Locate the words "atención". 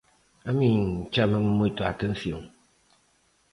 1.93-2.41